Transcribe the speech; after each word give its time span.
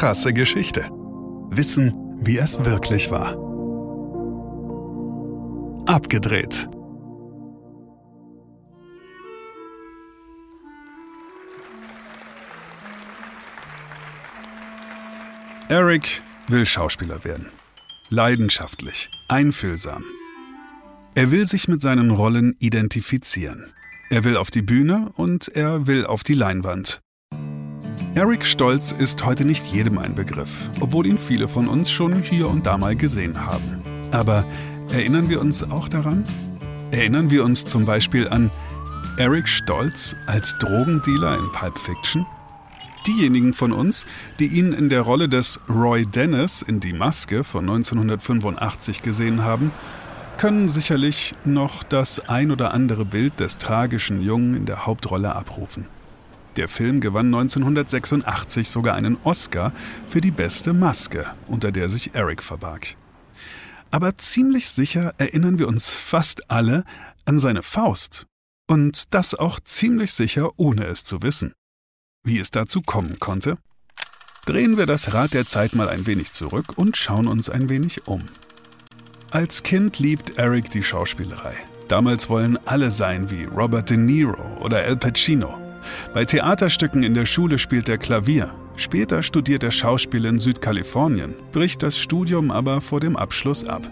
krasse 0.00 0.32
Geschichte. 0.32 0.88
Wissen, 1.50 1.92
wie 2.22 2.38
es 2.38 2.64
wirklich 2.64 3.10
war. 3.10 3.34
Abgedreht. 5.86 6.70
Eric 15.68 16.22
will 16.48 16.64
Schauspieler 16.64 17.22
werden. 17.22 17.50
Leidenschaftlich, 18.08 19.10
einfühlsam. 19.28 20.02
Er 21.14 21.30
will 21.30 21.44
sich 21.44 21.68
mit 21.68 21.82
seinen 21.82 22.10
Rollen 22.10 22.56
identifizieren. 22.58 23.74
Er 24.08 24.24
will 24.24 24.38
auf 24.38 24.50
die 24.50 24.62
Bühne 24.62 25.12
und 25.16 25.48
er 25.48 25.86
will 25.86 26.06
auf 26.06 26.24
die 26.24 26.32
Leinwand. 26.32 27.02
Eric 28.16 28.44
Stolz 28.44 28.90
ist 28.90 29.24
heute 29.24 29.44
nicht 29.44 29.66
jedem 29.66 29.96
ein 29.96 30.16
Begriff, 30.16 30.68
obwohl 30.80 31.06
ihn 31.06 31.16
viele 31.16 31.46
von 31.46 31.68
uns 31.68 31.92
schon 31.92 32.22
hier 32.22 32.50
und 32.50 32.66
da 32.66 32.76
mal 32.76 32.96
gesehen 32.96 33.46
haben. 33.46 33.82
Aber 34.10 34.44
erinnern 34.92 35.28
wir 35.28 35.40
uns 35.40 35.62
auch 35.62 35.88
daran? 35.88 36.24
Erinnern 36.90 37.30
wir 37.30 37.44
uns 37.44 37.64
zum 37.64 37.84
Beispiel 37.84 38.28
an 38.28 38.50
Eric 39.16 39.46
Stolz 39.46 40.16
als 40.26 40.58
Drogendealer 40.58 41.38
in 41.38 41.52
Pulp 41.52 41.78
Fiction? 41.78 42.26
Diejenigen 43.06 43.54
von 43.54 43.70
uns, 43.70 44.06
die 44.40 44.46
ihn 44.46 44.72
in 44.72 44.88
der 44.88 45.02
Rolle 45.02 45.28
des 45.28 45.60
Roy 45.68 46.04
Dennis 46.04 46.62
in 46.62 46.80
Die 46.80 46.92
Maske 46.92 47.44
von 47.44 47.60
1985 47.60 49.02
gesehen 49.02 49.44
haben, 49.44 49.70
können 50.36 50.68
sicherlich 50.68 51.34
noch 51.44 51.84
das 51.84 52.28
ein 52.28 52.50
oder 52.50 52.74
andere 52.74 53.04
Bild 53.04 53.38
des 53.38 53.58
tragischen 53.58 54.20
Jungen 54.20 54.56
in 54.56 54.66
der 54.66 54.84
Hauptrolle 54.84 55.36
abrufen. 55.36 55.86
Der 56.56 56.68
Film 56.68 57.00
gewann 57.00 57.26
1986 57.26 58.70
sogar 58.70 58.94
einen 58.94 59.18
Oscar 59.24 59.72
für 60.08 60.20
die 60.20 60.32
beste 60.32 60.72
Maske, 60.72 61.26
unter 61.46 61.70
der 61.70 61.88
sich 61.88 62.14
Eric 62.14 62.42
verbarg. 62.42 62.96
Aber 63.90 64.16
ziemlich 64.16 64.68
sicher 64.68 65.14
erinnern 65.18 65.58
wir 65.58 65.68
uns 65.68 65.88
fast 65.88 66.50
alle 66.50 66.84
an 67.24 67.38
seine 67.38 67.62
Faust. 67.62 68.26
Und 68.68 69.14
das 69.14 69.34
auch 69.34 69.58
ziemlich 69.60 70.12
sicher, 70.12 70.50
ohne 70.56 70.86
es 70.86 71.02
zu 71.02 71.22
wissen. 71.22 71.52
Wie 72.24 72.38
es 72.38 72.50
dazu 72.50 72.82
kommen 72.82 73.18
konnte? 73.18 73.58
Drehen 74.46 74.76
wir 74.76 74.86
das 74.86 75.12
Rad 75.12 75.34
der 75.34 75.46
Zeit 75.46 75.74
mal 75.74 75.88
ein 75.88 76.06
wenig 76.06 76.32
zurück 76.32 76.76
und 76.76 76.96
schauen 76.96 77.26
uns 77.26 77.50
ein 77.50 77.68
wenig 77.68 78.06
um. 78.06 78.22
Als 79.30 79.62
Kind 79.62 79.98
liebt 79.98 80.38
Eric 80.38 80.70
die 80.70 80.82
Schauspielerei. 80.82 81.54
Damals 81.88 82.28
wollen 82.28 82.58
alle 82.66 82.90
sein 82.90 83.30
wie 83.30 83.44
Robert 83.44 83.90
De 83.90 83.96
Niro 83.96 84.58
oder 84.60 84.78
Al 84.78 84.96
Pacino. 84.96 85.59
Bei 86.14 86.24
Theaterstücken 86.24 87.02
in 87.02 87.14
der 87.14 87.26
Schule 87.26 87.58
spielt 87.58 87.88
er 87.88 87.98
Klavier. 87.98 88.50
Später 88.76 89.22
studiert 89.22 89.62
er 89.62 89.70
Schauspiel 89.70 90.24
in 90.24 90.38
Südkalifornien, 90.38 91.34
bricht 91.52 91.82
das 91.82 91.98
Studium 91.98 92.50
aber 92.50 92.80
vor 92.80 93.00
dem 93.00 93.16
Abschluss 93.16 93.64
ab. 93.64 93.90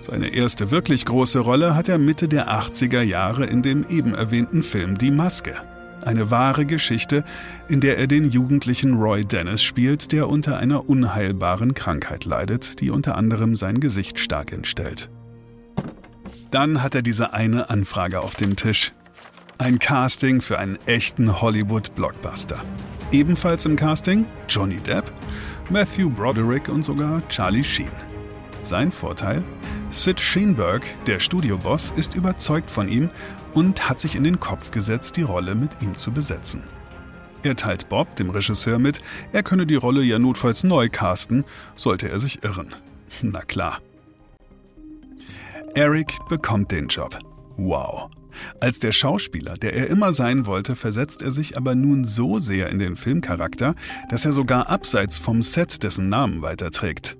Seine 0.00 0.34
erste 0.34 0.70
wirklich 0.70 1.04
große 1.06 1.38
Rolle 1.38 1.74
hat 1.74 1.88
er 1.88 1.98
Mitte 1.98 2.28
der 2.28 2.50
80er 2.50 3.02
Jahre 3.02 3.46
in 3.46 3.62
dem 3.62 3.86
eben 3.88 4.14
erwähnten 4.14 4.62
Film 4.62 4.98
Die 4.98 5.10
Maske. 5.10 5.54
Eine 6.02 6.30
wahre 6.30 6.66
Geschichte, 6.66 7.24
in 7.68 7.80
der 7.80 7.96
er 7.96 8.06
den 8.06 8.30
jugendlichen 8.30 8.94
Roy 8.94 9.24
Dennis 9.24 9.62
spielt, 9.62 10.12
der 10.12 10.28
unter 10.28 10.58
einer 10.58 10.88
unheilbaren 10.88 11.72
Krankheit 11.72 12.26
leidet, 12.26 12.80
die 12.80 12.90
unter 12.90 13.16
anderem 13.16 13.54
sein 13.56 13.80
Gesicht 13.80 14.18
stark 14.18 14.52
entstellt. 14.52 15.08
Dann 16.50 16.82
hat 16.82 16.94
er 16.94 17.02
diese 17.02 17.32
eine 17.32 17.70
Anfrage 17.70 18.20
auf 18.20 18.34
dem 18.34 18.56
Tisch. 18.56 18.92
Ein 19.64 19.78
Casting 19.78 20.42
für 20.42 20.58
einen 20.58 20.78
echten 20.84 21.40
Hollywood-Blockbuster. 21.40 22.62
Ebenfalls 23.12 23.64
im 23.64 23.76
Casting 23.76 24.26
Johnny 24.46 24.76
Depp, 24.76 25.10
Matthew 25.70 26.10
Broderick 26.10 26.68
und 26.68 26.82
sogar 26.82 27.26
Charlie 27.28 27.64
Sheen. 27.64 27.88
Sein 28.60 28.92
Vorteil? 28.92 29.42
Sid 29.88 30.20
Sheenberg, 30.20 30.82
der 31.06 31.18
Studioboss, 31.18 31.92
ist 31.92 32.14
überzeugt 32.14 32.70
von 32.70 32.90
ihm 32.90 33.08
und 33.54 33.88
hat 33.88 34.00
sich 34.00 34.16
in 34.16 34.24
den 34.24 34.38
Kopf 34.38 34.70
gesetzt, 34.70 35.16
die 35.16 35.22
Rolle 35.22 35.54
mit 35.54 35.70
ihm 35.80 35.96
zu 35.96 36.12
besetzen. 36.12 36.64
Er 37.42 37.56
teilt 37.56 37.88
Bob, 37.88 38.16
dem 38.16 38.28
Regisseur, 38.28 38.78
mit, 38.78 39.00
er 39.32 39.42
könne 39.42 39.64
die 39.64 39.76
Rolle 39.76 40.02
ja 40.02 40.18
notfalls 40.18 40.62
neu 40.62 40.90
casten, 40.90 41.42
sollte 41.74 42.10
er 42.10 42.18
sich 42.18 42.44
irren. 42.44 42.74
Na 43.22 43.40
klar. 43.40 43.80
Eric 45.74 46.12
bekommt 46.28 46.70
den 46.70 46.88
Job. 46.88 47.18
Wow. 47.56 48.10
Als 48.60 48.78
der 48.78 48.92
Schauspieler, 48.92 49.54
der 49.54 49.74
er 49.74 49.88
immer 49.88 50.12
sein 50.12 50.46
wollte, 50.46 50.76
versetzt 50.76 51.22
er 51.22 51.30
sich 51.30 51.56
aber 51.56 51.74
nun 51.74 52.04
so 52.04 52.38
sehr 52.38 52.68
in 52.70 52.78
den 52.78 52.96
Filmcharakter, 52.96 53.74
dass 54.10 54.24
er 54.24 54.32
sogar 54.32 54.68
abseits 54.68 55.18
vom 55.18 55.42
Set 55.42 55.82
dessen 55.82 56.08
Namen 56.08 56.42
weiterträgt. 56.42 57.16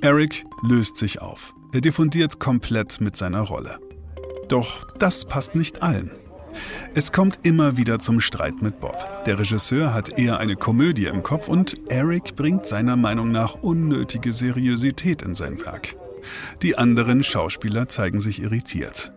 Eric 0.00 0.44
löst 0.62 0.96
sich 0.96 1.20
auf. 1.20 1.54
Er 1.72 1.80
diffundiert 1.80 2.38
komplett 2.38 3.00
mit 3.00 3.16
seiner 3.16 3.40
Rolle. 3.40 3.78
Doch 4.48 4.86
das 4.98 5.24
passt 5.24 5.54
nicht 5.54 5.82
allen. 5.82 6.12
Es 6.94 7.12
kommt 7.12 7.40
immer 7.42 7.76
wieder 7.76 7.98
zum 7.98 8.20
Streit 8.20 8.62
mit 8.62 8.80
Bob. 8.80 9.24
Der 9.26 9.38
Regisseur 9.38 9.92
hat 9.92 10.18
eher 10.18 10.38
eine 10.38 10.56
Komödie 10.56 11.06
im 11.06 11.22
Kopf 11.22 11.48
und 11.48 11.76
Eric 11.90 12.36
bringt 12.36 12.66
seiner 12.66 12.96
Meinung 12.96 13.30
nach 13.30 13.56
unnötige 13.56 14.32
Seriosität 14.32 15.22
in 15.22 15.34
sein 15.34 15.62
Werk. 15.64 15.96
Die 16.62 16.78
anderen 16.78 17.22
Schauspieler 17.22 17.88
zeigen 17.88 18.20
sich 18.20 18.42
irritiert. 18.42 19.12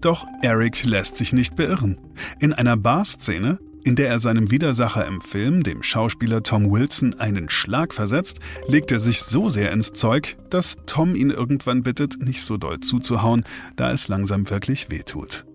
Doch 0.00 0.26
Eric 0.42 0.84
lässt 0.84 1.16
sich 1.16 1.32
nicht 1.32 1.56
beirren. 1.56 1.98
In 2.38 2.52
einer 2.52 2.76
Barszene, 2.76 3.58
in 3.82 3.96
der 3.96 4.08
er 4.08 4.18
seinem 4.18 4.50
Widersacher 4.50 5.06
im 5.06 5.20
Film, 5.20 5.62
dem 5.62 5.82
Schauspieler 5.82 6.42
Tom 6.42 6.70
Wilson, 6.70 7.18
einen 7.18 7.48
Schlag 7.48 7.94
versetzt, 7.94 8.40
legt 8.66 8.92
er 8.92 9.00
sich 9.00 9.22
so 9.22 9.48
sehr 9.48 9.72
ins 9.72 9.92
Zeug, 9.92 10.36
dass 10.50 10.76
Tom 10.86 11.14
ihn 11.14 11.30
irgendwann 11.30 11.82
bittet, 11.82 12.20
nicht 12.22 12.42
so 12.42 12.56
doll 12.56 12.80
zuzuhauen, 12.80 13.44
da 13.76 13.90
es 13.90 14.08
langsam 14.08 14.50
wirklich 14.50 14.90
wehtut. 14.90 15.46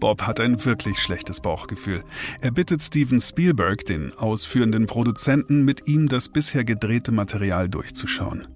Bob 0.00 0.22
hat 0.22 0.40
ein 0.40 0.64
wirklich 0.64 0.98
schlechtes 0.98 1.40
Bauchgefühl. 1.40 2.02
Er 2.40 2.50
bittet 2.50 2.82
Steven 2.82 3.20
Spielberg, 3.20 3.86
den 3.86 4.12
ausführenden 4.12 4.86
Produzenten, 4.86 5.64
mit 5.64 5.88
ihm 5.88 6.08
das 6.08 6.28
bisher 6.28 6.64
gedrehte 6.64 7.12
Material 7.12 7.68
durchzuschauen. 7.68 8.48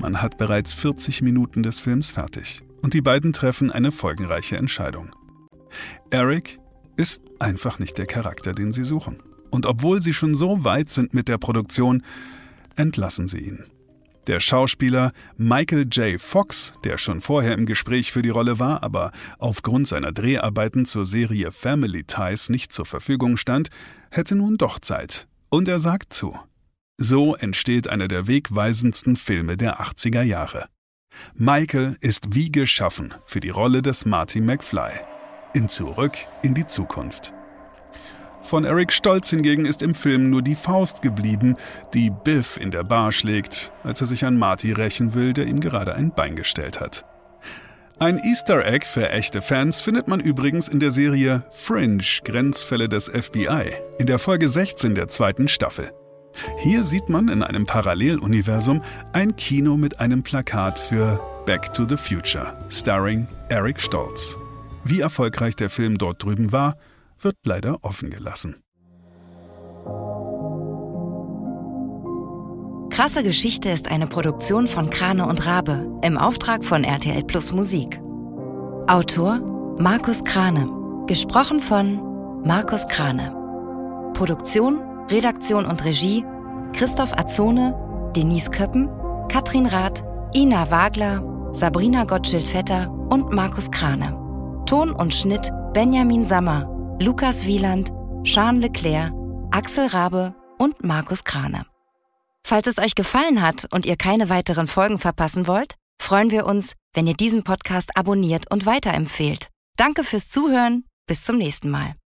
Man 0.00 0.20
hat 0.20 0.38
bereits 0.38 0.74
40 0.74 1.22
Minuten 1.22 1.62
des 1.62 1.78
Films 1.78 2.10
fertig 2.10 2.62
und 2.82 2.94
die 2.94 3.00
beiden 3.00 3.32
treffen 3.32 3.70
eine 3.70 3.92
folgenreiche 3.92 4.56
Entscheidung. 4.56 5.14
Eric 6.10 6.58
ist 6.96 7.22
einfach 7.38 7.78
nicht 7.78 7.96
der 7.96 8.06
Charakter, 8.06 8.52
den 8.52 8.72
sie 8.72 8.84
suchen. 8.84 9.22
Und 9.50 9.66
obwohl 9.66 10.00
sie 10.00 10.12
schon 10.12 10.34
so 10.34 10.64
weit 10.64 10.90
sind 10.90 11.14
mit 11.14 11.28
der 11.28 11.38
Produktion, 11.38 12.02
entlassen 12.76 13.28
sie 13.28 13.40
ihn. 13.40 13.64
Der 14.28 14.38
Schauspieler 14.38 15.12
Michael 15.36 15.88
J. 15.90 16.20
Fox, 16.20 16.74
der 16.84 16.96
schon 16.96 17.20
vorher 17.20 17.54
im 17.54 17.66
Gespräch 17.66 18.12
für 18.12 18.22
die 18.22 18.28
Rolle 18.28 18.60
war, 18.60 18.82
aber 18.84 19.10
aufgrund 19.38 19.88
seiner 19.88 20.12
Dreharbeiten 20.12 20.84
zur 20.84 21.04
Serie 21.04 21.50
Family 21.50 22.04
Ties 22.04 22.48
nicht 22.48 22.72
zur 22.72 22.86
Verfügung 22.86 23.36
stand, 23.36 23.68
hätte 24.10 24.36
nun 24.36 24.58
doch 24.58 24.78
Zeit. 24.78 25.26
Und 25.50 25.66
er 25.66 25.80
sagt 25.80 26.12
zu. 26.12 26.38
So 26.98 27.34
entsteht 27.34 27.88
einer 27.88 28.06
der 28.06 28.28
wegweisendsten 28.28 29.16
Filme 29.16 29.56
der 29.56 29.80
80er 29.80 30.22
Jahre. 30.22 30.66
Michael 31.34 31.96
ist 32.00 32.34
wie 32.34 32.50
geschaffen 32.50 33.14
für 33.26 33.40
die 33.40 33.50
Rolle 33.50 33.82
des 33.82 34.04
Marty 34.04 34.40
McFly. 34.40 34.92
In 35.54 35.68
Zurück 35.68 36.16
in 36.42 36.54
die 36.54 36.66
Zukunft. 36.66 37.34
Von 38.42 38.64
Eric 38.64 38.92
Stolz 38.92 39.30
hingegen 39.30 39.66
ist 39.66 39.82
im 39.82 39.94
Film 39.94 40.30
nur 40.30 40.42
die 40.42 40.54
Faust 40.54 41.00
geblieben, 41.02 41.56
die 41.94 42.10
Biff 42.10 42.56
in 42.56 42.70
der 42.70 42.82
Bar 42.82 43.12
schlägt, 43.12 43.72
als 43.84 44.00
er 44.00 44.06
sich 44.06 44.24
an 44.24 44.36
Marty 44.36 44.72
rächen 44.72 45.14
will, 45.14 45.32
der 45.32 45.46
ihm 45.46 45.60
gerade 45.60 45.94
ein 45.94 46.12
Bein 46.12 46.36
gestellt 46.36 46.80
hat. 46.80 47.04
Ein 47.98 48.18
Easter 48.18 48.66
Egg 48.66 48.84
für 48.86 49.10
echte 49.10 49.42
Fans 49.42 49.80
findet 49.80 50.08
man 50.08 50.18
übrigens 50.18 50.66
in 50.66 50.80
der 50.80 50.90
Serie 50.90 51.44
Fringe 51.52 52.02
Grenzfälle 52.24 52.88
des 52.88 53.08
FBI 53.08 53.72
in 53.98 54.06
der 54.06 54.18
Folge 54.18 54.48
16 54.48 54.96
der 54.96 55.06
zweiten 55.06 55.46
Staffel. 55.46 55.92
Hier 56.58 56.82
sieht 56.82 57.08
man 57.08 57.28
in 57.28 57.42
einem 57.42 57.66
Paralleluniversum 57.66 58.82
ein 59.12 59.36
Kino 59.36 59.76
mit 59.76 60.00
einem 60.00 60.22
Plakat 60.22 60.78
für 60.78 61.20
Back 61.46 61.72
to 61.74 61.86
the 61.88 61.96
Future, 61.96 62.56
starring 62.70 63.26
Eric 63.48 63.80
Stolz. 63.80 64.36
Wie 64.84 65.00
erfolgreich 65.00 65.56
der 65.56 65.70
Film 65.70 65.98
dort 65.98 66.22
drüben 66.22 66.52
war, 66.52 66.76
wird 67.20 67.36
leider 67.44 67.78
offen 67.82 68.10
gelassen. 68.10 68.56
Krasse 72.90 73.22
Geschichte 73.22 73.70
ist 73.70 73.90
eine 73.90 74.06
Produktion 74.06 74.66
von 74.66 74.90
Krane 74.90 75.26
und 75.26 75.46
Rabe 75.46 75.98
im 76.04 76.18
Auftrag 76.18 76.62
von 76.64 76.84
RTL 76.84 77.24
Plus 77.24 77.50
Musik. 77.50 77.98
Autor 78.86 79.40
Markus 79.78 80.22
Krane. 80.24 80.68
Gesprochen 81.06 81.60
von 81.60 82.42
Markus 82.44 82.86
Krane. 82.88 83.34
Produktion 84.12 84.91
Redaktion 85.12 85.66
und 85.66 85.84
Regie 85.84 86.24
Christoph 86.72 87.12
Azone, 87.12 87.74
Denise 88.16 88.50
Köppen, 88.50 88.88
Katrin 89.28 89.66
Rath, 89.66 90.02
Ina 90.34 90.70
Wagler, 90.70 91.22
Sabrina 91.52 92.04
Gottschild-Vetter 92.04 92.90
und 93.10 93.30
Markus 93.30 93.70
Krane. 93.70 94.18
Ton 94.66 94.90
und 94.90 95.12
Schnitt 95.12 95.50
Benjamin 95.74 96.24
Sammer, 96.24 96.66
Lukas 96.98 97.44
Wieland, 97.44 97.92
Jean 98.24 98.60
Leclerc, 98.60 99.12
Axel 99.50 99.86
Rabe 99.86 100.34
und 100.58 100.82
Markus 100.82 101.24
Krane. 101.24 101.66
Falls 102.42 102.66
es 102.66 102.78
euch 102.78 102.94
gefallen 102.94 103.42
hat 103.42 103.66
und 103.70 103.84
ihr 103.84 103.96
keine 103.96 104.30
weiteren 104.30 104.66
Folgen 104.66 104.98
verpassen 104.98 105.46
wollt, 105.46 105.74
freuen 106.00 106.30
wir 106.30 106.46
uns, 106.46 106.72
wenn 106.94 107.06
ihr 107.06 107.14
diesen 107.14 107.44
Podcast 107.44 107.96
abonniert 107.96 108.50
und 108.50 108.64
weiterempfehlt. 108.64 109.48
Danke 109.76 110.04
fürs 110.04 110.28
Zuhören. 110.28 110.84
Bis 111.06 111.22
zum 111.24 111.36
nächsten 111.36 111.68
Mal. 111.68 111.94